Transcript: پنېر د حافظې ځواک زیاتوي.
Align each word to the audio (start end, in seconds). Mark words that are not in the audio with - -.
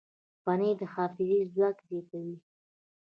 پنېر 0.43 0.75
د 0.79 0.81
حافظې 0.93 1.39
ځواک 1.53 1.77
زیاتوي. 1.87 2.35